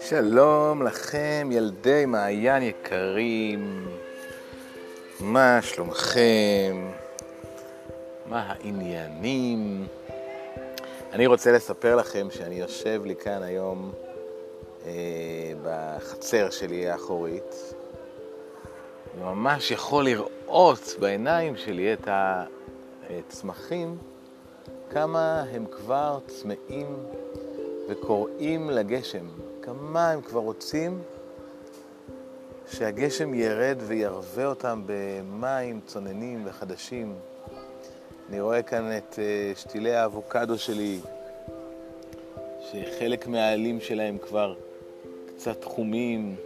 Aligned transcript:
שלום 0.00 0.82
לכם, 0.82 1.48
ילדי 1.52 2.04
מעיין 2.06 2.62
יקרים. 2.62 3.88
מה 5.20 5.58
שלומכם? 5.62 6.90
מה 8.26 8.42
העניינים? 8.46 9.86
אני 11.12 11.26
רוצה 11.26 11.52
לספר 11.52 11.96
לכם 11.96 12.28
שאני 12.30 12.54
יושב 12.54 13.02
לי 13.04 13.16
כאן 13.16 13.42
היום 13.42 13.92
אה, 14.86 14.92
בחצר 15.62 16.50
שלי 16.50 16.88
האחורית, 16.88 17.74
וממש 19.18 19.70
יכול 19.70 20.04
לראות 20.04 20.94
בעיניים 21.00 21.56
שלי 21.56 21.92
את 21.92 22.08
הצמחים, 23.10 23.98
כמה 24.90 25.44
הם 25.52 25.66
כבר 25.66 26.18
צמאים 26.26 26.96
וקוראים 27.88 28.70
לגשם. 28.70 29.26
כמה 29.62 30.10
הם 30.10 30.20
כבר 30.20 30.40
רוצים 30.40 31.02
שהגשם 32.70 33.34
ירד 33.34 33.76
וירווה 33.86 34.46
אותם 34.46 34.82
במים 34.86 35.80
צוננים 35.86 36.42
וחדשים. 36.46 37.14
אני 38.28 38.40
רואה 38.40 38.62
כאן 38.62 38.96
את 38.98 39.18
אה, 39.18 39.52
שתילי 39.56 39.94
האבוקדו 39.94 40.58
שלי, 40.58 41.00
שחלק 42.60 43.26
מהעלים 43.26 43.80
שלהם 43.80 44.18
כבר 44.18 44.54
קצת 45.26 45.64
חומים, 45.64 46.36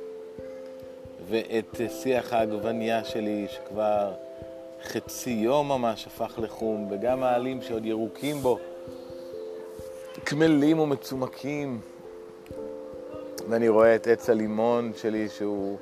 ואת 1.28 1.80
אה, 1.80 1.88
שיח 1.88 2.32
העגבניה 2.32 3.04
שלי, 3.04 3.46
שכבר 3.48 4.12
חצי 4.84 5.30
יום 5.30 5.68
ממש 5.68 6.06
הפך 6.06 6.38
לחום, 6.42 6.88
וגם 6.90 7.22
העלים 7.22 7.62
שעוד 7.62 7.86
ירוקים 7.86 8.36
בו, 8.36 8.58
קמלים 10.24 10.78
ומצומקים. 10.78 11.80
ואני 13.48 13.68
רואה 13.68 13.94
את 13.94 14.06
עץ 14.06 14.30
הלימון 14.30 14.92
שלי, 14.96 15.28
שהוא, 15.28 15.78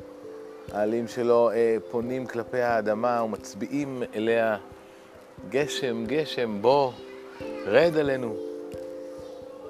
העלים 0.72 1.08
שלו 1.08 1.50
אה, 1.50 1.76
פונים 1.90 2.26
כלפי 2.26 2.60
האדמה 2.60 3.22
ומצביעים 3.22 4.02
אליה, 4.14 4.56
גשם, 5.48 6.04
גשם, 6.06 6.58
בוא, 6.60 6.92
רד 7.66 7.96
עלינו. 7.96 8.36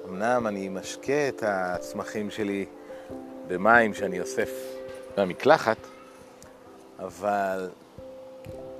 אמנם 0.09 0.47
אני 0.47 0.69
משקה 0.69 1.27
את 1.27 1.43
הצמחים 1.47 2.29
שלי 2.29 2.65
במים 3.47 3.93
שאני 3.93 4.19
אוסף 4.19 4.49
מהמקלחת, 5.17 5.77
אבל 6.99 7.69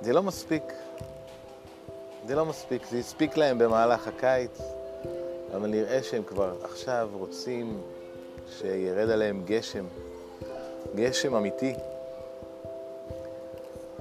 זה 0.02 0.12
לא 0.12 0.22
מספיק. 0.22 0.62
זה 2.26 2.34
לא 2.34 2.46
מספיק. 2.46 2.82
זה 2.90 2.98
הספיק 2.98 3.36
להם 3.36 3.58
במהלך 3.58 4.08
הקיץ, 4.08 4.60
אבל 5.56 5.68
נראה 5.68 6.02
שהם 6.02 6.22
כבר 6.22 6.54
עכשיו 6.62 7.10
רוצים 7.12 7.82
שירד 8.46 9.10
עליהם 9.10 9.42
גשם, 9.44 9.84
גשם 10.94 11.34
אמיתי, 11.34 11.74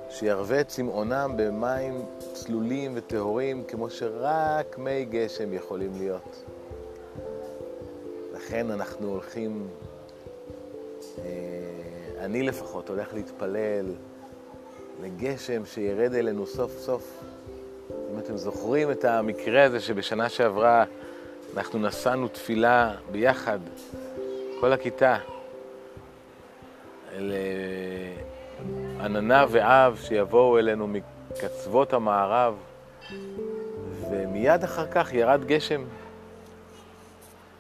שירווה 0.10 0.62
את 0.62 0.68
צמאונם 0.68 1.34
במים 1.38 2.06
צלולים 2.34 2.92
וטהורים 2.96 3.64
כמו 3.68 3.90
שרק 3.90 4.78
מי 4.78 5.06
גשם 5.06 5.54
יכולים 5.54 5.92
להיות. 5.98 6.44
לכן 8.34 8.72
אנחנו 8.72 9.08
הולכים, 9.08 9.68
אה, 11.18 11.24
אני 12.26 12.44
לפחות 12.44 12.90
הולך 12.90 13.14
להתפלל 13.14 13.86
לגשם 15.02 15.66
שירד 15.66 16.14
אלינו 16.14 16.46
סוף 16.48 16.72
סוף. 16.80 17.24
אם 17.92 18.20
אתם 18.20 18.38
זוכרים 18.38 18.92
את 18.92 19.06
המקרה 19.06 19.64
הזה 19.64 19.80
שבשנה 19.80 20.30
שעברה 20.30 20.84
אנחנו 21.58 21.80
נשאנו 21.80 22.28
תפילה 22.28 22.96
ביחד 23.12 23.60
כל 24.60 24.74
הכיתה, 24.74 25.18
אל 27.14 27.34
עננה 29.00 29.46
ואב 29.50 29.98
שיבואו 30.02 30.60
אלינו 30.60 30.88
מקצוות 30.88 31.94
המערב, 31.94 32.56
ומיד 34.10 34.64
אחר 34.64 34.88
כך 34.92 35.14
ירד 35.14 35.46
גשם. 35.46 35.84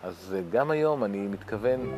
אז 0.03 0.35
גם 0.51 0.71
היום 0.71 1.03
אני 1.03 1.17
מתכוון 1.17 1.91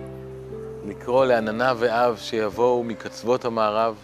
לקרוא 0.87 1.25
לעננה 1.25 1.73
ואב 1.77 2.17
שיבואו 2.17 2.83
מקצוות 2.83 3.45
המערב 3.45 3.95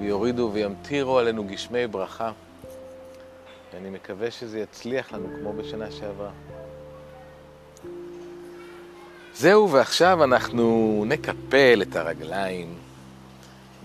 ויורידו 0.00 0.50
וימטירו 0.52 1.18
עלינו 1.18 1.44
גשמי 1.44 1.86
ברכה. 1.86 2.32
ואני 3.74 3.90
מקווה 3.90 4.30
שזה 4.30 4.60
יצליח 4.60 5.12
לנו 5.12 5.28
כמו 5.40 5.52
בשנה 5.52 5.90
שעברה. 5.90 6.30
זהו, 9.34 9.70
ועכשיו 9.70 10.24
אנחנו 10.24 11.04
נקפל 11.06 11.82
את 11.82 11.96
הרגליים 11.96 12.74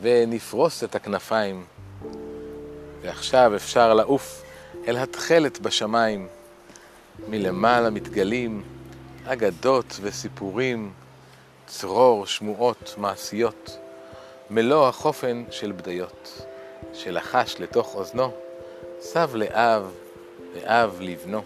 ונפרוס 0.01 0.83
את 0.83 0.95
הכנפיים. 0.95 1.65
ועכשיו 3.01 3.55
אפשר 3.55 3.93
לעוף 3.93 4.43
אל 4.87 4.97
התכלת 4.97 5.59
בשמיים. 5.59 6.27
מלמעלה 7.27 7.89
מתגלים 7.89 8.63
אגדות 9.25 9.99
וסיפורים, 10.01 10.91
צרור 11.67 12.25
שמועות 12.25 12.95
מעשיות, 12.97 13.77
מלוא 14.49 14.87
החופן 14.87 15.43
של 15.51 15.71
בדיות, 15.71 16.45
שלחש 16.93 17.55
לתוך 17.59 17.95
אוזנו, 17.95 18.31
סב 19.01 19.35
לאב 19.35 19.91
ואב 20.53 20.97
לבנו. 20.99 21.41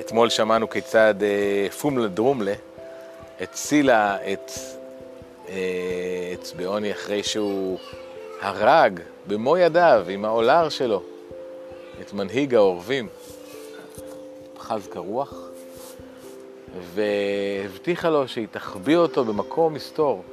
אתמול 0.00 0.30
שמענו 0.30 0.70
כיצד 0.70 1.14
אה, 1.22 1.70
פומלה 1.80 2.08
דרומלה 2.08 2.54
הצילה 3.40 4.32
את 4.32 4.50
אה, 5.48 5.54
אצבעוני 6.34 6.92
אחרי 6.92 7.22
שהוא 7.22 7.78
הרג 8.40 9.00
במו 9.26 9.56
ידיו 9.56 10.04
עם 10.08 10.24
העולר 10.24 10.68
שלו 10.68 11.02
את 12.00 12.12
מנהיג 12.12 12.54
העורבים, 12.54 13.08
חזקה 14.58 14.98
רוח, 14.98 15.34
והבטיחה 16.80 18.10
לו 18.10 18.28
שהיא 18.28 18.46
תחביא 18.50 18.96
אותו 18.96 19.24
במקום 19.24 19.74
מסתור. 19.74 20.24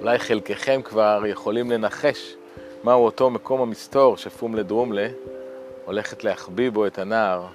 אולי 0.00 0.18
חלקכם 0.18 0.80
כבר 0.84 1.22
יכולים 1.26 1.70
לנחש 1.70 2.34
מהו 2.84 3.04
אותו 3.04 3.30
מקום 3.30 3.60
המסתור 3.60 4.16
שפומלה 4.16 4.62
דרומלה 4.62 5.08
הולכת 5.84 6.24
להחביא 6.24 6.70
בו 6.70 6.86
את 6.86 6.98
הנער. 6.98 7.46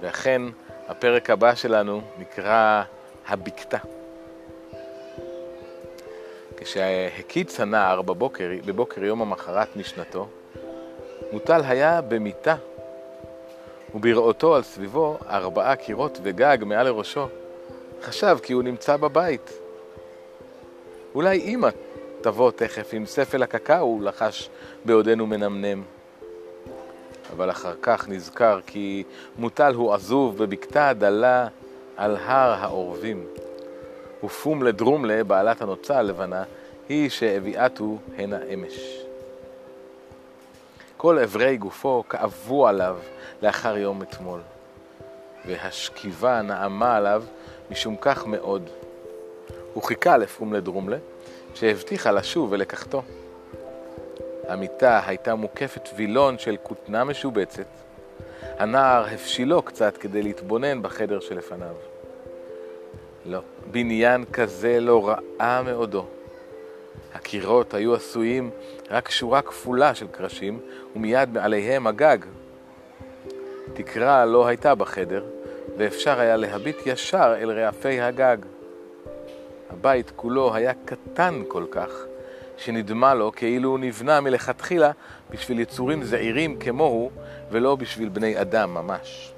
ואכן, 0.00 0.42
הפרק 0.88 1.30
הבא 1.30 1.54
שלנו 1.54 2.00
נקרא 2.18 2.82
הבקתה. 3.28 3.78
כשהקיץ 6.56 7.60
הנער 7.60 8.02
בבוקר, 8.02 8.50
בבוקר 8.66 9.04
יום 9.04 9.22
המחרת 9.22 9.76
משנתו, 9.76 10.28
מוטל 11.32 11.60
היה 11.64 12.00
במיטה, 12.00 12.56
ובראותו 13.94 14.54
על 14.54 14.62
סביבו 14.62 15.18
ארבעה 15.28 15.76
קירות 15.76 16.18
וגג 16.22 16.58
מעל 16.66 16.86
לראשו, 16.86 17.26
חשב 18.02 18.38
כי 18.42 18.52
הוא 18.52 18.62
נמצא 18.62 18.96
בבית. 18.96 19.52
אולי 21.14 21.40
אמא 21.40 21.68
תבוא 22.20 22.50
תכף 22.50 22.88
עם 22.92 23.06
ספל 23.06 23.42
הקקאו, 23.42 24.00
לחש 24.02 24.50
בעודנו 24.84 25.26
מנמנם. 25.26 25.82
אבל 27.36 27.50
אחר 27.50 27.74
כך 27.82 28.08
נזכר 28.08 28.60
כי 28.66 29.04
מוטל 29.38 29.74
הוא 29.74 29.94
עזוב 29.94 30.38
בבקתה 30.38 30.92
דלה 30.92 31.48
על 31.96 32.16
הר 32.16 32.52
העורבים. 32.52 33.26
ופום 34.24 34.62
לדרומלה, 34.62 35.24
בעלת 35.24 35.62
הנוצה 35.62 35.98
הלבנה, 35.98 36.42
היא 36.88 37.10
שהביאתו 37.10 37.98
הנה 38.16 38.38
אמש. 38.54 38.97
כל 40.98 41.18
אברי 41.18 41.56
גופו 41.56 42.04
כאבו 42.08 42.68
עליו 42.68 42.98
לאחר 43.42 43.76
יום 43.76 44.02
אתמול, 44.02 44.40
והשכיבה 45.46 46.42
נעמה 46.42 46.96
עליו 46.96 47.24
משום 47.70 47.96
כך 48.00 48.26
מאוד. 48.26 48.70
הוא 49.74 49.82
חיכה 49.82 50.16
לפום 50.16 50.52
לדרומלה, 50.52 50.96
שהבטיחה 51.54 52.12
לשוב 52.12 52.52
ולקחתו. 52.52 53.02
המיטה 54.48 55.00
הייתה 55.06 55.34
מוקפת 55.34 55.88
וילון 55.96 56.38
של 56.38 56.56
כותנה 56.62 57.04
משובצת. 57.04 57.68
הנער 58.58 59.04
הפשילו 59.14 59.62
קצת 59.62 59.96
כדי 59.96 60.22
להתבונן 60.22 60.82
בחדר 60.82 61.20
שלפניו. 61.20 61.74
לא, 63.26 63.40
בניין 63.70 64.24
כזה 64.32 64.80
לא 64.80 65.08
ראה 65.08 65.62
מעודו. 65.62 66.06
הקירות 67.14 67.74
היו 67.74 67.94
עשויים 67.94 68.50
רק 68.90 69.10
שורה 69.10 69.42
כפולה 69.42 69.94
של 69.94 70.06
קרשים, 70.06 70.60
ומיד 70.96 71.32
מעליהם 71.32 71.86
הגג. 71.86 72.18
תקרה 73.72 74.24
לא 74.24 74.46
הייתה 74.46 74.74
בחדר, 74.74 75.24
ואפשר 75.76 76.20
היה 76.20 76.36
להביט 76.36 76.76
ישר 76.86 77.34
אל 77.40 77.50
רעפי 77.50 78.00
הגג. 78.00 78.36
הבית 79.70 80.12
כולו 80.16 80.54
היה 80.54 80.72
קטן 80.84 81.42
כל 81.48 81.64
כך, 81.70 81.90
שנדמה 82.56 83.14
לו 83.14 83.32
כאילו 83.32 83.70
הוא 83.70 83.78
נבנה 83.78 84.20
מלכתחילה 84.20 84.90
בשביל 85.30 85.60
יצורים 85.60 86.04
זעירים 86.04 86.58
כמוהו, 86.58 87.10
ולא 87.50 87.76
בשביל 87.76 88.08
בני 88.08 88.40
אדם 88.40 88.74
ממש. 88.74 89.32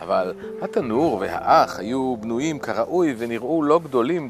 אבל 0.00 0.34
התנור 0.62 1.18
והאח 1.20 1.78
היו 1.78 2.16
בנויים 2.20 2.58
כראוי 2.58 3.14
ונראו 3.18 3.62
לא 3.62 3.80
גדולים 3.84 4.28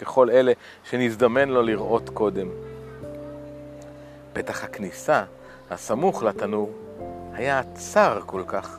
ככל 0.00 0.30
אלה 0.30 0.52
שנזדמן 0.84 1.48
לו 1.48 1.62
לראות 1.62 2.08
קודם. 2.08 2.48
פתח 4.32 4.64
הכניסה, 4.64 5.24
הסמוך 5.70 6.22
לתנור, 6.22 6.72
היה 7.32 7.62
צר 7.74 8.20
כל 8.26 8.42
כך, 8.46 8.78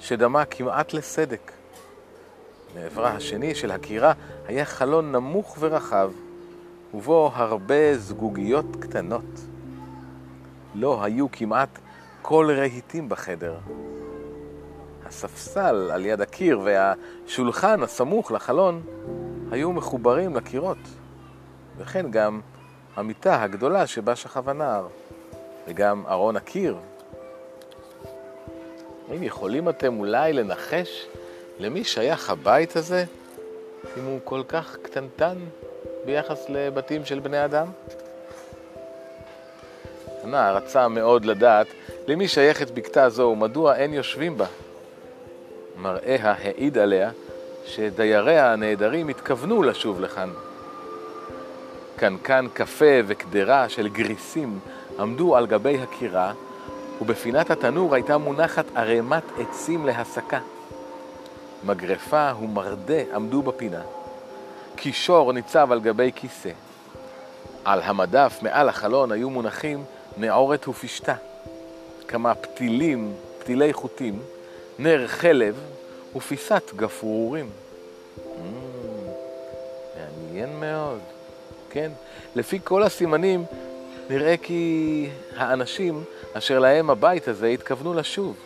שדמה 0.00 0.44
כמעט 0.44 0.92
לסדק. 0.92 1.52
מעברה 2.74 3.10
השני 3.10 3.54
של 3.54 3.70
הקירה 3.70 4.12
היה 4.46 4.64
חלון 4.64 5.12
נמוך 5.12 5.56
ורחב, 5.60 6.10
ובו 6.94 7.30
הרבה 7.34 7.98
זגוגיות 7.98 8.76
קטנות. 8.80 9.40
לא 10.74 11.04
היו 11.04 11.26
כמעט 11.32 11.78
כל 12.22 12.50
רהיטים 12.56 13.08
בחדר. 13.08 13.56
הספסל 15.06 15.90
על 15.92 16.06
יד 16.06 16.20
הקיר 16.20 16.60
והשולחן 16.64 17.82
הסמוך 17.82 18.32
לחלון 18.32 18.82
היו 19.50 19.72
מחוברים 19.72 20.36
לקירות, 20.36 20.78
וכן 21.78 22.10
גם 22.10 22.40
המיטה 22.96 23.42
הגדולה 23.42 23.86
שבה 23.86 24.16
שכב 24.16 24.48
הנער, 24.48 24.86
וגם 25.68 26.02
ארון 26.08 26.36
הקיר. 26.36 26.76
האם 29.10 29.22
יכולים 29.22 29.68
אתם 29.68 29.98
אולי 29.98 30.32
לנחש 30.32 31.06
למי 31.58 31.84
שייך 31.84 32.30
הבית 32.30 32.76
הזה, 32.76 33.04
אם 33.98 34.04
הוא 34.04 34.20
כל 34.24 34.42
כך 34.48 34.76
קטנטן 34.82 35.36
ביחס 36.06 36.46
לבתים 36.48 37.04
של 37.04 37.18
בני 37.18 37.44
אדם? 37.44 37.66
הנער 40.22 40.56
רצה 40.56 40.88
מאוד 40.88 41.24
לדעת 41.24 41.66
למי 42.08 42.28
שייכת 42.28 42.70
בקתה 42.70 43.08
זו 43.08 43.22
ומדוע 43.22 43.76
אין 43.76 43.94
יושבים 43.94 44.38
בה. 44.38 44.46
מראיה 45.76 46.34
העיד 46.38 46.78
עליה 46.78 47.10
שדייריה 47.66 48.52
הנעדרים 48.52 49.08
התכוונו 49.08 49.62
לשוב 49.62 50.00
לכאן. 50.00 50.30
קנקן 51.96 52.46
קפה 52.54 53.00
וקדרה 53.06 53.68
של 53.68 53.88
גריסים 53.88 54.58
עמדו 54.98 55.36
על 55.36 55.46
גבי 55.46 55.78
הקירה, 55.78 56.32
ובפינת 57.00 57.50
התנור 57.50 57.94
הייתה 57.94 58.18
מונחת 58.18 58.64
ערימת 58.74 59.22
עצים 59.38 59.86
להסקה. 59.86 60.40
מגרפה 61.64 62.30
ומרדה 62.42 63.02
עמדו 63.14 63.42
בפינה. 63.42 63.82
קישור 64.76 65.32
ניצב 65.32 65.72
על 65.72 65.80
גבי 65.80 66.12
כיסא. 66.14 66.50
על 67.64 67.82
המדף 67.82 68.38
מעל 68.42 68.68
החלון 68.68 69.12
היו 69.12 69.30
מונחים 69.30 69.84
נעורת 70.16 70.68
ופשתה, 70.68 71.14
כמה 72.08 72.34
פתילים, 72.34 73.14
פתילי 73.38 73.72
חוטים, 73.72 74.18
נר 74.78 75.06
חלב 75.06 75.60
ופיסת 76.16 76.62
גפרורים. 76.76 77.50
Mm, 78.16 78.30
מעניין 79.98 80.60
מאוד, 80.60 81.00
כן? 81.70 81.90
לפי 82.34 82.58
כל 82.64 82.82
הסימנים 82.82 83.44
נראה 84.10 84.36
כי 84.42 85.08
האנשים 85.36 86.04
אשר 86.32 86.58
להם 86.58 86.90
הבית 86.90 87.28
הזה 87.28 87.46
התכוונו 87.46 87.94
לשוב. 87.94 88.36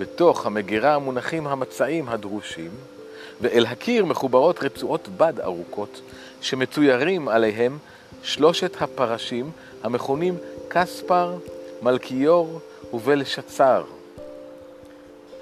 בתוך 0.00 0.46
המגירה 0.46 0.98
מונחים 0.98 1.46
המצעים 1.46 2.08
הדרושים, 2.08 2.70
ואל 3.40 3.66
הקיר 3.66 4.04
מחוברות 4.04 4.62
רצועות 4.62 5.08
בד 5.08 5.40
ארוכות, 5.40 6.00
שמצוירים 6.40 7.28
עליהם 7.28 7.78
שלושת 8.22 8.82
הפרשים 8.82 9.50
המכונים 9.82 10.36
קספר, 10.68 11.36
מלכיור 11.82 12.60
ובלשצר. 12.92 13.84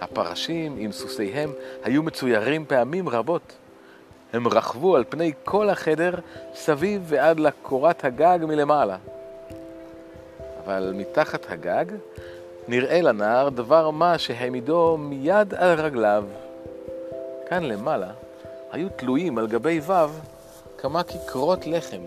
הפרשים 0.02 0.76
עם 0.78 0.92
סוסיהם 0.92 1.52
היו 1.84 2.02
מצוירים 2.02 2.64
פעמים 2.68 3.08
רבות. 3.08 3.52
הם 4.32 4.48
רכבו 4.48 4.96
על 4.96 5.04
פני 5.08 5.32
כל 5.44 5.70
החדר 5.70 6.14
סביב 6.54 7.02
ועד 7.06 7.40
לקורת 7.40 8.04
הגג 8.04 8.38
מלמעלה. 8.42 8.96
אבל 10.64 10.92
מתחת 10.96 11.46
הגג 11.50 11.84
נראה 12.68 13.00
לנער 13.00 13.48
דבר 13.48 13.90
מה 13.90 14.18
שהעמידו 14.18 14.96
מיד 14.96 15.54
על 15.54 15.80
רגליו. 15.80 16.24
כאן 17.48 17.64
למעלה 17.64 18.10
היו 18.72 18.88
תלויים 18.96 19.38
על 19.38 19.46
גבי 19.46 19.80
ו' 19.86 19.92
כמה 20.78 21.02
כיכרות 21.02 21.66
לחם. 21.66 22.00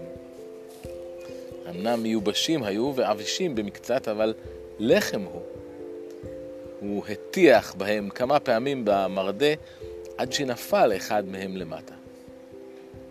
אמנם 1.69 2.03
מיובשים 2.03 2.63
היו 2.63 2.94
ועבישים 2.95 3.56
במקצת, 3.56 4.07
אבל 4.07 4.33
לחם 4.80 5.21
הוא. 5.31 5.42
הוא 6.88 7.04
הטיח 7.10 7.74
בהם 7.78 8.10
כמה 8.10 8.40
פעמים 8.40 8.82
במרדה 8.86 9.54
עד 10.18 10.34
שנפל 10.34 10.92
אחד 10.98 11.24
מהם 11.28 11.58
למטה. 11.58 11.94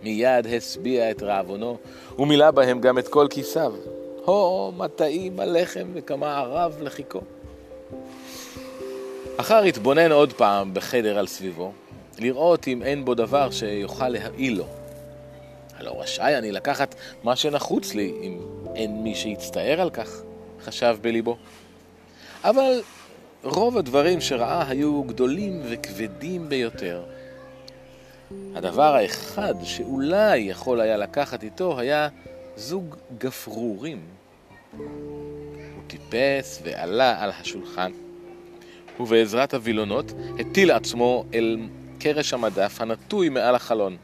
מיד 0.03 0.47
השביע 0.47 1.11
את 1.11 1.23
רעבונו 1.23 1.79
ומילא 2.19 2.51
בהם 2.51 2.81
גם 2.81 2.99
את 2.99 3.09
כל 3.09 3.27
כיסיו. 3.31 3.75
הו, 4.25 4.73
מטעים 4.73 5.41
הלחם 5.41 5.91
וכמה 5.95 6.39
ערב 6.39 6.77
לחיכו. 6.81 7.21
אחר 9.37 9.63
התבונן 9.63 10.13
עוד 10.13 10.33
פעם 10.33 10.75
בחדר 10.75 11.19
על 11.19 11.27
סביבו, 11.27 11.73
לראות 12.19 12.69
אם 12.69 12.83
אין 12.83 13.05
בו 13.05 13.15
דבר 13.15 13.51
שיוכל 13.51 14.09
להעיל 14.09 14.59
לו. 14.59 14.67
הלא 15.77 16.01
רשאי 16.03 16.39
אני 16.39 16.53
לקחת 16.53 16.95
מה 17.23 17.37
שנחוץ 17.37 17.95
לי, 17.95 18.13
אם 18.23 18.39
אין 18.75 19.03
מי 19.03 19.15
שיצטער 19.15 19.81
על 19.81 19.91
כך, 19.91 20.23
חשב 20.65 20.97
בליבו. 21.01 21.37
אבל 22.45 22.81
רוב 23.45 23.79
הדברים 23.79 24.21
שראה 24.21 24.69
היו 24.69 25.03
גדולים 25.03 25.61
וכבדים 25.65 26.49
ביותר. 26.49 27.03
הדבר 28.55 28.95
האחד 28.95 29.55
שאולי 29.63 30.39
יכול 30.39 30.81
היה 30.81 30.97
לקחת 30.97 31.43
איתו 31.43 31.79
היה 31.81 32.09
זוג 32.57 32.97
גפרורים. 33.19 34.01
הוא 34.77 35.83
טיפס 35.87 36.61
ועלה 36.65 37.23
על 37.23 37.31
השולחן, 37.31 37.93
ובעזרת 39.01 39.55
הווילונות 39.55 40.13
הטיל 40.39 40.71
עצמו 40.71 41.25
אל 41.35 41.59
קרש 41.99 42.35
המדף 42.35 42.81
הנטוי 42.81 43.29
מעל 43.29 43.55
החלון. 43.55 43.97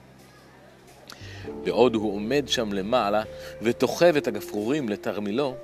בעוד 1.64 1.94
הוא 1.94 2.14
עומד 2.14 2.44
שם 2.48 2.72
למעלה 2.72 3.22
ותוכב 3.62 4.16
את 4.16 4.26
הגפרורים 4.26 4.88
לתרמילו, 4.88 5.54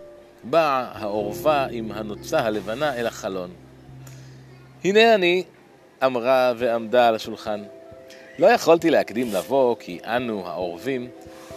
באה 0.44 0.88
העורבה 0.92 1.66
עם 1.70 1.92
הנוצה 1.92 2.40
הלבנה 2.40 2.94
אל 2.94 3.06
החלון. 3.06 3.65
הנה 4.84 5.14
אני, 5.14 5.44
אמרה 6.04 6.52
ועמדה 6.56 7.08
על 7.08 7.14
השולחן. 7.14 7.62
לא 8.38 8.46
יכולתי 8.46 8.90
להקדים 8.90 9.26
לבוא, 9.32 9.76
כי 9.78 9.98
אנו, 10.04 10.46
העורבים, 10.46 11.08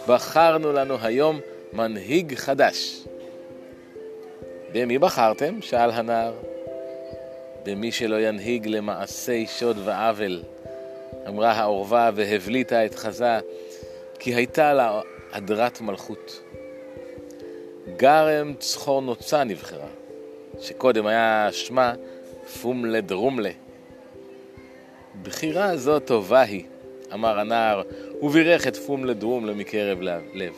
בחרנו 0.08 0.72
לנו 0.72 0.96
היום 1.02 1.40
מנהיג 1.72 2.34
חדש. 2.34 3.04
במי 4.72 4.98
בחרתם? 4.98 5.62
שאל 5.62 5.90
הנער. 5.90 6.34
במי 7.64 7.92
שלא 7.92 8.20
ינהיג 8.20 8.66
למעשי 8.66 9.46
שוד 9.46 9.76
ועוול, 9.84 10.42
אמרה 11.28 11.52
העורבה 11.52 12.10
והבליטה 12.14 12.86
את 12.86 12.94
חזה, 12.94 13.38
כי 14.18 14.34
הייתה 14.34 14.74
לה 14.74 15.00
הדרת 15.32 15.80
מלכות. 15.80 16.40
גרם 17.96 18.54
צחור 18.58 19.02
נוצה 19.02 19.44
נבחרה, 19.44 19.88
שקודם 20.60 21.06
היה 21.06 21.48
שמה 21.52 21.94
פומלה 22.62 23.00
דרומלה. 23.00 23.50
בחירה 25.22 25.76
זו 25.76 26.00
טובה 26.00 26.40
היא, 26.40 26.64
אמר 27.12 27.38
הנער, 27.38 27.82
ובירך 28.22 28.66
את 28.66 28.76
פומלה 28.76 29.14
דרומלה 29.14 29.54
מקרב 29.54 29.98
לב. 30.34 30.54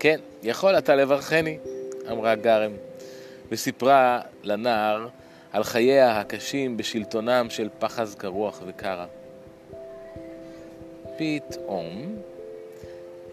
כן, 0.00 0.20
יכול 0.42 0.78
אתה 0.78 0.94
לברכני, 0.94 1.58
אמרה 2.10 2.34
גרם, 2.34 2.72
וסיפרה 3.50 4.20
לנער 4.42 5.08
על 5.52 5.64
חייה 5.64 6.20
הקשים 6.20 6.76
בשלטונם 6.76 7.46
של 7.50 7.68
פחז 7.78 8.14
כרוח 8.14 8.62
וקרה. 8.66 9.06
פתאום 11.16 12.16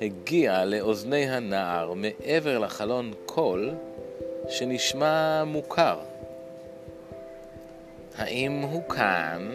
הגיע 0.01 0.65
לאוזני 0.65 1.29
הנער 1.29 1.93
מעבר 1.93 2.59
לחלון 2.59 3.13
קול 3.25 3.71
שנשמע 4.49 5.43
מוכר. 5.43 6.08
האם 8.17 8.51
הוא 8.51 8.89
כאן? 8.89 9.51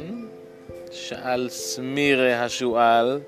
שאל 0.93 1.49
סמירה 1.49 2.45
השועל. 2.45 3.21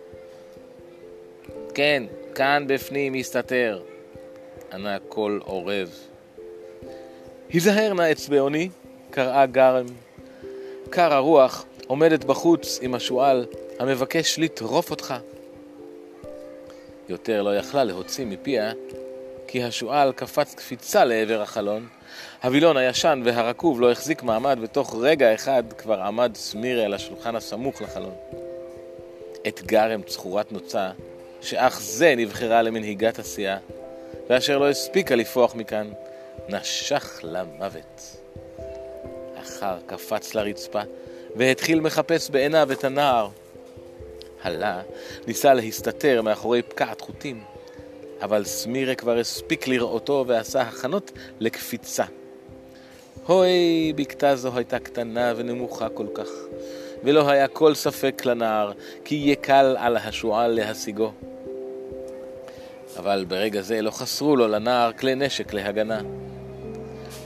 כן, 1.74 2.02
כאן 2.34 2.64
בפנים 2.66 3.12
מסתתר, 3.12 3.82
ענה 4.72 4.98
קול 5.08 5.40
עורב. 5.44 5.90
היזהר 7.48 7.94
נא 7.94 8.12
אצבעוני, 8.12 8.68
קראה 9.10 9.46
גרם. 9.46 9.86
קר 10.90 11.14
הרוח 11.14 11.64
עומדת 11.86 12.24
בחוץ 12.24 12.78
עם 12.82 12.94
השועל 12.94 13.46
המבקש 13.78 14.38
לטרוף 14.38 14.90
אותך. 14.90 15.14
יותר 17.08 17.42
לא 17.42 17.56
יכלה 17.56 17.84
להוציא 17.84 18.26
מפיה, 18.26 18.72
כי 19.46 19.64
השועל 19.64 20.12
קפץ 20.12 20.54
קפיצה 20.54 21.04
לעבר 21.04 21.42
החלון. 21.42 21.86
הווילון 22.42 22.76
הישן 22.76 23.22
והרקוב 23.24 23.80
לא 23.80 23.92
החזיק 23.92 24.22
מעמד, 24.22 24.58
ותוך 24.62 24.94
רגע 25.00 25.34
אחד 25.34 25.62
כבר 25.78 26.00
עמד 26.00 26.32
סמירה 26.34 26.84
על 26.84 26.94
השולחן 26.94 27.36
הסמוך 27.36 27.82
לחלון. 27.82 28.14
את 29.48 29.62
גרם 29.62 30.02
צחורת 30.02 30.52
נוצה, 30.52 30.90
שאך 31.40 31.80
זה 31.80 32.14
נבחרה 32.16 32.62
למנהיגת 32.62 33.18
הסיעה, 33.18 33.58
ואשר 34.28 34.58
לא 34.58 34.70
הספיקה 34.70 35.14
לפרוח 35.14 35.54
מכאן, 35.54 35.90
נשך 36.48 37.20
למוות. 37.22 38.16
אחר 39.40 39.76
קפץ 39.86 40.34
לרצפה, 40.34 40.80
והתחיל 41.36 41.80
מחפש 41.80 42.30
בעיניו 42.30 42.72
את 42.72 42.84
הנער. 42.84 43.28
הלה 44.42 44.82
ניסה 45.26 45.54
להסתתר 45.54 46.22
מאחורי 46.22 46.62
פקעת 46.62 47.00
חוטים, 47.00 47.40
אבל 48.22 48.44
סמירה 48.44 48.94
כבר 48.94 49.18
הספיק 49.18 49.68
לראותו 49.68 50.24
ועשה 50.26 50.62
הכנות 50.62 51.12
לקפיצה. 51.40 52.04
הוי, 53.26 53.92
בקתה 53.96 54.36
זו 54.36 54.56
הייתה 54.56 54.78
קטנה 54.78 55.32
ונמוכה 55.36 55.88
כל 55.88 56.06
כך, 56.14 56.28
ולא 57.04 57.30
היה 57.30 57.48
כל 57.48 57.74
ספק 57.74 58.22
לנער, 58.24 58.72
כי 59.04 59.14
יהיה 59.14 59.36
קל 59.36 59.76
על 59.78 59.96
השועל 59.96 60.50
להשיגו. 60.50 61.12
אבל 62.98 63.24
ברגע 63.28 63.60
זה 63.60 63.82
לא 63.82 63.90
חסרו 63.90 64.36
לו 64.36 64.48
לנער 64.48 64.92
כלי 64.92 65.14
נשק 65.14 65.52
להגנה. 65.52 66.00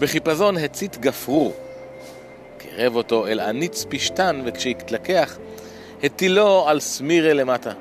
בחיפזון 0.01 0.57
הצית 0.57 0.99
גפרור, 0.99 1.53
קירב 2.59 2.97
אותו 2.97 3.27
אל 3.27 3.41
הניץ 3.41 3.85
פשתן, 3.89 4.43
וכשהתלקח, 4.45 5.39
הטילו 6.03 6.69
על 6.69 6.81
סמירה 6.81 7.33
למטה. 7.33 7.73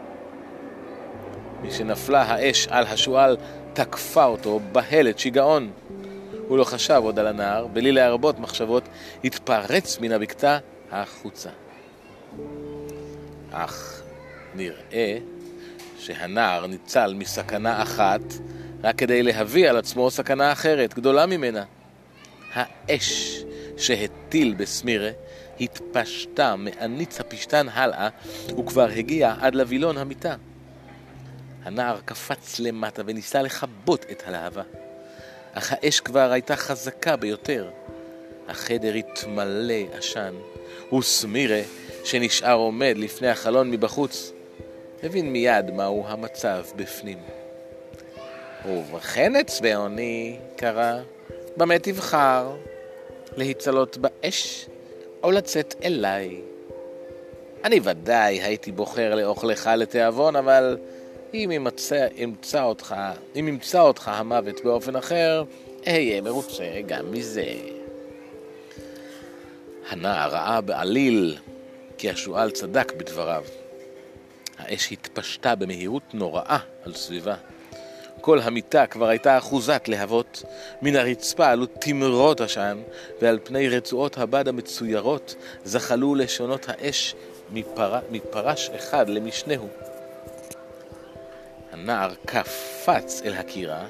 משנפלה 1.64 2.22
האש 2.22 2.68
על 2.68 2.86
השועל, 2.88 3.38
תקפה 3.74 4.26
אותו 4.26 4.60
בהלת 4.72 5.20
שיגעון. 5.20 5.72
הוא 6.48 6.58
לא 6.58 6.64
חשב 6.64 7.02
עוד 7.04 7.20
על 7.20 7.28
הנער, 7.28 7.68
בלי 7.68 7.92
להרבות 7.92 8.40
מחשבות, 8.40 8.84
התפרץ 9.24 10.00
מן 10.00 10.12
הבקתה 10.12 10.58
החוצה. 10.92 11.50
אך 13.52 14.02
נראה 14.56 15.18
שהנער 16.00 16.68
ניצל 16.68 17.14
מסכנה 17.14 17.82
אחת 17.82 18.22
רק 18.84 18.96
כדי 18.96 19.24
להביא 19.24 19.70
על 19.70 19.78
עצמו 19.78 20.12
סכנה 20.12 20.52
אחרת, 20.52 20.94
גדולה 20.94 21.26
ממנה. 21.26 21.64
האש 22.54 23.44
שהטיל 23.78 24.54
בסמירה 24.58 25.10
התפשטה 25.62 26.56
מעניץ 26.56 27.20
הפשתן 27.20 27.68
הלאה 27.74 28.10
וכבר 28.60 28.88
הגיע 28.96 29.36
עד 29.40 29.56
לווילון 29.56 29.98
המיטה. 29.98 30.36
הנער 31.64 32.00
קפץ 32.06 32.60
למטה 32.60 33.02
וניסה 33.06 33.42
לכבות 33.42 34.06
את 34.12 34.24
הלהבה, 34.26 34.64
אך 35.54 35.74
האש 35.74 36.00
כבר 36.00 36.32
הייתה 36.32 36.56
חזקה 36.56 37.16
ביותר. 37.16 37.70
החדר 38.48 38.94
התמלא 38.94 39.74
עשן, 39.94 40.34
וסמירה, 40.98 41.62
שנשאר 42.04 42.54
עומד 42.54 42.94
לפני 42.98 43.28
החלון 43.28 43.72
מבחוץ, 43.72 44.32
הבין 45.04 45.34
מיד 45.34 45.72
מהו 45.72 46.06
המצב 46.08 46.66
בפנים. 46.76 47.18
ובכן 48.66 49.36
אצבעוני, 49.36 50.40
קרא, 50.56 51.00
במה 51.58 51.80
תבחר? 51.80 52.56
להיצלות 53.38 53.98
באש 53.98 54.66
או 55.24 55.32
לצאת 55.32 55.76
אליי? 55.84 56.42
אני 57.64 57.80
ודאי 57.84 58.42
הייתי 58.42 58.72
בוחר 58.72 59.16
לאוכלך 59.16 59.70
לתיאבון, 59.78 60.36
אבל 60.36 60.78
אם 61.34 61.52
ימצא, 61.54 62.08
ימצא 62.16 62.64
אותך, 62.64 62.96
אם 63.40 63.48
ימצא 63.48 63.82
אותך 63.82 64.08
המוות 64.08 64.64
באופן 64.64 64.96
אחר, 64.96 65.44
אהיה 65.88 66.22
מרוצה 66.22 66.82
גם 66.86 67.12
מזה. 67.12 67.46
הנער 69.90 70.30
ראה 70.30 70.62
בעליל 70.62 71.38
כי 71.98 72.10
השועל 72.10 72.52
צדק 72.52 72.94
בדבריו. 72.98 73.44
האש 74.58 74.92
התפשטה 74.92 75.56
במהירות 75.56 76.14
נוראה 76.14 76.58
על 76.86 76.94
סביבה. 76.94 77.36
כל 78.22 78.40
המיטה 78.40 78.88
כבר 78.88 79.08
הייתה 79.08 79.38
אחוזת 79.38 79.88
להבות. 79.88 80.44
מן 80.82 80.96
הרצפה 80.96 81.48
עלו 81.48 81.66
תמרות 81.66 82.42
עשן, 82.42 82.78
ועל 83.22 83.40
פני 83.44 83.70
רצועות 83.70 84.18
הבד 84.18 84.48
המצוירות 84.48 85.36
זחלו 85.64 86.16
לשונות 86.16 86.66
האש 86.70 87.16
מפר... 87.54 88.00
מפרש 88.12 88.70
אחד 88.70 89.10
למשנהו. 89.10 89.68
הנער 91.80 92.14
קפץ 92.26 93.22
אל 93.26 93.34
הקירה, 93.34 93.86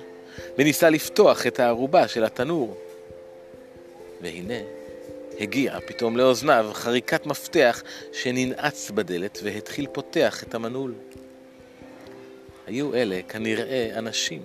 וניסה 0.58 0.90
לפתוח 0.90 1.48
את 1.48 1.60
הערובה 1.60 2.08
של 2.08 2.24
התנור. 2.24 2.78
והנה, 4.22 4.60
הגיעה 5.40 5.82
פתאום 5.82 6.18
לאוזניו 6.18 6.70
חריקת 6.74 7.26
מפתח 7.26 7.84
שננעץ 8.14 8.92
בדלת 8.92 9.40
והתחיל 9.44 9.88
פותח 9.92 10.44
את 10.44 10.56
המנעול. 10.56 10.94
היו 12.68 12.96
אלה 12.96 13.20
כנראה 13.30 13.90
אנשים. 13.96 14.42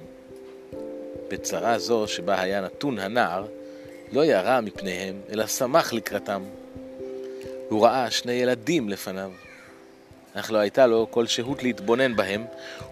בצרה 1.28 1.78
זו 1.78 2.08
שבה 2.08 2.40
היה 2.40 2.60
נתון 2.60 2.98
הנער, 2.98 3.46
לא 4.12 4.24
ירה 4.24 4.60
מפניהם, 4.60 5.20
אלא 5.32 5.46
שמח 5.46 5.92
לקראתם. 5.92 6.42
הוא 7.68 7.84
ראה 7.84 8.10
שני 8.10 8.32
ילדים 8.32 8.88
לפניו, 8.88 9.30
אך 10.34 10.52
לא 10.52 10.58
הייתה 10.58 10.86
לו 10.86 11.06
כל 11.10 11.26
שהות 11.26 11.62
להתבונן 11.62 12.16
בהם, 12.16 12.44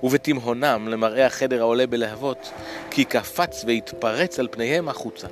ובתימהונם 0.03 0.89
למראה 0.89 1.27
החדר 1.27 1.61
העולה 1.61 1.87
בלהבות, 1.87 2.51
כי 2.91 3.05
קפץ 3.05 3.65
והתפרץ 3.67 4.39
על 4.39 4.49
פניהם 4.51 4.89
החוצה. 4.89 5.27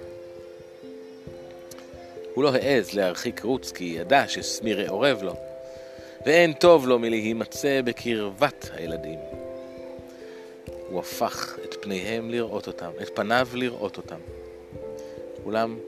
הוא 2.35 2.45
לא 2.45 2.55
העז 2.55 2.93
להרחיק 2.93 3.43
רוץ, 3.45 3.73
כי 3.73 3.85
ידע 3.85 4.29
שסמירה 4.29 4.89
אורב 4.89 5.23
לו, 5.23 5.35
ואין 6.27 6.53
טוב 6.53 6.89
לו 6.89 6.99
מלהימצא 6.99 7.81
בקרבת 7.85 8.71
הילדים. 8.75 9.19
הוא 10.89 11.01
הפך 11.01 11.57
את 11.65 11.75
פניהם 11.81 12.31
לראות 12.31 12.67
אותם, 12.67 12.91
את 13.03 13.11
פניו 13.15 13.49
לראות 13.55 13.97
אותם. 13.97 14.19
אולם 15.45 15.79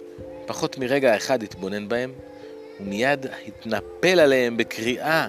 פחות 0.46 0.78
מרגע 0.78 1.16
אחד 1.16 1.42
התבונן 1.42 1.88
בהם, 1.88 2.12
ומיד 2.80 3.26
התנפל 3.46 4.20
עליהם 4.20 4.56
בקריאה 4.56 5.28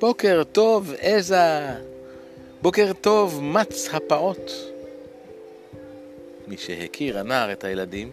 בוקר 0.00 0.42
טוב, 0.52 0.94
עזה! 1.00 1.74
בוקר 2.62 2.92
טוב, 3.00 3.40
מץ 3.42 3.88
הפעוט! 3.92 4.50
מי 6.48 6.56
שהכיר 6.56 7.18
הנער 7.18 7.52
את 7.52 7.64
הילדים, 7.64 8.10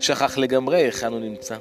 שכח 0.00 0.38
לגמרי 0.38 0.76
היכן 0.76 1.12
הוא 1.12 1.20
נמצא. 1.20 1.56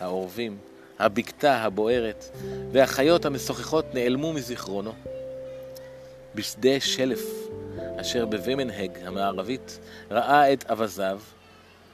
העורבים, 0.00 0.56
הבקתה 0.98 1.56
הבוערת 1.56 2.24
והחיות 2.72 3.24
המשוחחות 3.24 3.94
נעלמו 3.94 4.32
מזיכרונו. 4.32 4.92
בשדה 6.34 6.80
שלף, 6.80 7.22
אשר 8.00 8.26
בווימנהג 8.26 8.90
המערבית, 9.04 9.78
ראה 10.10 10.52
את 10.52 10.70
אווזיו, 10.70 11.20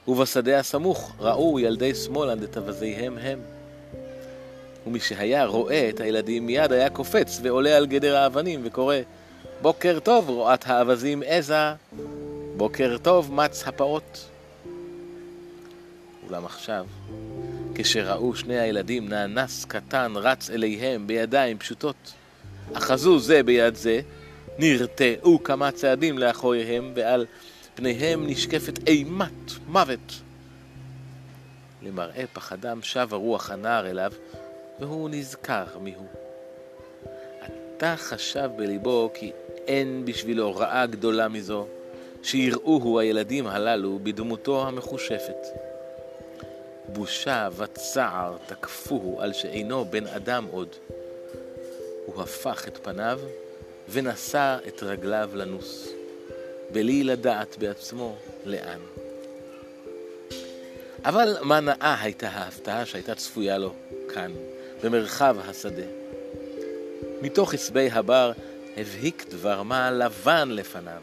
ובשדה 0.07 0.59
הסמוך 0.59 1.15
ראו 1.19 1.59
ילדי 1.59 1.95
שמאלנד 1.95 2.43
את 2.43 2.57
אווזיהם 2.57 3.17
הם. 3.17 3.39
ומי 4.85 4.99
שהיה 4.99 5.45
רואה 5.45 5.89
את 5.89 5.99
הילדים 5.99 6.45
מיד 6.45 6.71
היה 6.71 6.89
קופץ 6.89 7.39
ועולה 7.43 7.77
על 7.77 7.85
גדר 7.85 8.17
האבנים 8.17 8.61
וקורא 8.63 8.95
בוקר 9.61 9.99
טוב 9.99 10.29
רועת 10.29 10.67
האווזים 10.67 11.23
עזה, 11.25 11.73
בוקר 12.57 12.97
טוב 13.01 13.33
מץ 13.33 13.67
הפעוט. 13.67 14.17
אולם 16.27 16.45
עכשיו, 16.45 16.85
כשראו 17.75 18.35
שני 18.35 18.59
הילדים 18.59 19.09
נאנס 19.09 19.65
קטן 19.65 20.13
רץ 20.15 20.49
אליהם 20.49 21.07
בידיים 21.07 21.57
פשוטות, 21.57 22.13
אחזו 22.73 23.19
זה 23.19 23.43
ביד 23.43 23.75
זה, 23.75 24.01
נרתעו 24.57 25.43
כמה 25.43 25.71
צעדים 25.71 26.17
לאחוריהם, 26.17 26.91
ועל 26.95 27.25
פניהם 27.75 28.27
נשקפת 28.27 28.79
אימת 28.87 29.51
מוות. 29.67 30.21
למראה 31.83 32.23
פחדם 32.33 32.79
שב 32.81 33.07
הרוח 33.11 33.51
הנער 33.51 33.89
אליו, 33.89 34.11
והוא 34.79 35.09
נזכר 35.09 35.65
מיהו. 35.81 36.05
עתה 37.41 37.95
חשב 37.97 38.49
בליבו 38.55 39.09
כי 39.13 39.31
אין 39.67 40.05
בשבילו 40.05 40.55
רעה 40.55 40.85
גדולה 40.85 41.27
מזו, 41.27 41.67
שיראוהו 42.23 42.99
הילדים 42.99 43.47
הללו 43.47 43.99
בדמותו 44.03 44.67
המחושפת. 44.67 45.47
בושה 46.87 47.49
וצער 47.57 48.37
תקפוהו 48.45 49.21
על 49.21 49.33
שאינו 49.33 49.85
בן 49.85 50.07
אדם 50.07 50.45
עוד. 50.51 50.69
הוא 52.05 52.21
הפך 52.21 52.67
את 52.67 52.77
פניו 52.83 53.19
ונשא 53.89 54.57
את 54.67 54.83
רגליו 54.83 55.29
לנוס, 55.33 55.87
בלי 56.71 57.03
לדעת 57.03 57.57
בעצמו 57.57 58.15
לאן. 58.45 58.79
אבל 61.05 61.37
מה 61.41 61.59
נאה 61.59 61.95
הייתה 62.01 62.29
ההפתעה 62.29 62.85
שהייתה 62.85 63.15
צפויה 63.15 63.57
לו 63.57 63.73
כאן, 64.13 64.31
במרחב 64.83 65.37
השדה. 65.49 65.85
מתוך 67.21 67.53
עשבי 67.53 67.89
הבר 67.91 68.31
הבהיק 68.77 69.25
דבר 69.29 69.63
מה 69.63 69.91
לבן 69.91 70.49
לפניו, 70.51 71.01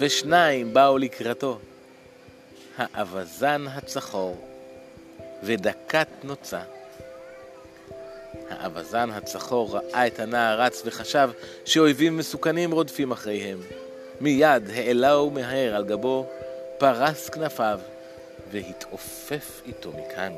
ושניים 0.00 0.74
באו 0.74 0.98
לקראתו, 0.98 1.58
האווזן 2.76 3.64
הצחור 3.68 4.48
ודקת 5.42 6.08
נוצה. 6.24 6.60
האווזן 8.50 9.10
הצחור 9.10 9.76
ראה 9.76 10.06
את 10.06 10.20
הנער 10.20 10.60
רץ 10.60 10.82
וחשב 10.84 11.30
שאויבים 11.64 12.16
מסוכנים 12.16 12.72
רודפים 12.72 13.12
אחריהם. 13.12 13.58
מיד 14.20 14.70
העלהו 14.70 15.30
מהר 15.30 15.74
על 15.74 15.84
גבו, 15.84 16.26
פרס 16.78 17.28
כנפיו, 17.28 17.80
והתעופף 18.50 19.62
איתו 19.66 19.92
מכאן. 19.92 20.32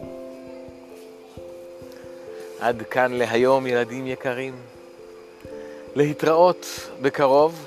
עד 2.61 2.82
כאן 2.90 3.12
להיום, 3.12 3.66
ילדים 3.66 4.06
יקרים. 4.06 4.54
להתראות 5.94 6.66
בקרוב, 7.02 7.66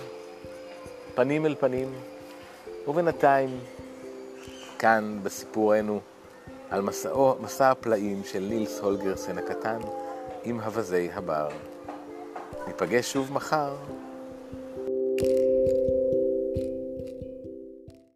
פנים 1.15 1.45
אל 1.45 1.55
פנים, 1.59 1.93
ובינתיים, 2.87 3.59
כאן 4.79 5.19
בסיפורנו 5.23 5.99
על 6.69 6.81
מסעו, 6.81 7.35
מסע 7.39 7.71
הפלאים 7.71 8.21
של 8.23 8.39
נילס 8.39 8.79
הולגרסן 8.79 9.37
הקטן 9.37 9.79
עם 10.43 10.59
אווזי 10.59 11.09
הבר. 11.13 11.49
ניפגש 12.67 13.13
שוב 13.13 13.33
מחר. 13.33 13.75